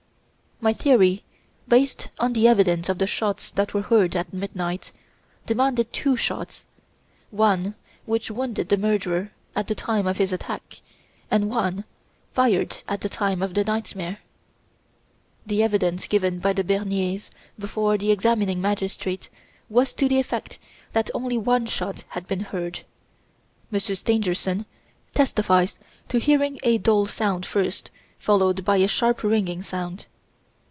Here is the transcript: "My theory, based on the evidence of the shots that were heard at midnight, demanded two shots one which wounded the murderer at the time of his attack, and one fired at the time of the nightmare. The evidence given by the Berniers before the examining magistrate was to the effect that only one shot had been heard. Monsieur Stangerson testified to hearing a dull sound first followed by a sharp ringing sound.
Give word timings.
"My 0.63 0.73
theory, 0.73 1.23
based 1.67 2.09
on 2.19 2.33
the 2.33 2.47
evidence 2.47 2.87
of 2.87 2.99
the 2.99 3.07
shots 3.07 3.49
that 3.49 3.73
were 3.73 3.81
heard 3.81 4.15
at 4.15 4.31
midnight, 4.31 4.91
demanded 5.47 5.91
two 5.91 6.15
shots 6.15 6.65
one 7.31 7.73
which 8.05 8.29
wounded 8.29 8.69
the 8.69 8.77
murderer 8.77 9.31
at 9.55 9.65
the 9.67 9.73
time 9.73 10.05
of 10.05 10.17
his 10.17 10.31
attack, 10.31 10.81
and 11.31 11.49
one 11.49 11.83
fired 12.35 12.83
at 12.87 13.01
the 13.01 13.09
time 13.09 13.41
of 13.41 13.55
the 13.55 13.63
nightmare. 13.63 14.19
The 15.47 15.63
evidence 15.63 16.05
given 16.05 16.37
by 16.37 16.53
the 16.53 16.63
Berniers 16.63 17.31
before 17.57 17.97
the 17.97 18.11
examining 18.11 18.61
magistrate 18.61 19.29
was 19.67 19.93
to 19.93 20.07
the 20.07 20.19
effect 20.19 20.59
that 20.93 21.09
only 21.15 21.39
one 21.39 21.65
shot 21.65 22.03
had 22.09 22.27
been 22.27 22.41
heard. 22.41 22.81
Monsieur 23.71 23.95
Stangerson 23.95 24.67
testified 25.15 25.71
to 26.09 26.19
hearing 26.19 26.59
a 26.61 26.77
dull 26.77 27.07
sound 27.07 27.47
first 27.47 27.89
followed 28.19 28.63
by 28.63 28.77
a 28.77 28.87
sharp 28.87 29.23
ringing 29.23 29.63
sound. 29.63 30.05